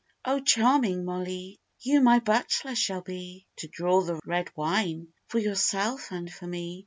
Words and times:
'Oh, 0.25 0.39
charming 0.39 1.05
Mollee, 1.05 1.59
you 1.81 2.01
my 2.01 2.17
butler 2.17 2.73
shall 2.73 3.01
be, 3.01 3.45
To 3.57 3.67
draw 3.67 4.01
the 4.01 4.19
red 4.25 4.49
wine 4.55 5.13
for 5.27 5.37
yourself 5.37 6.09
and 6.09 6.27
for 6.33 6.47
me! 6.47 6.79